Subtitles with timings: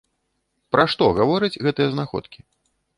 [0.77, 2.39] Пра што гавораць гэтыя знаходкі?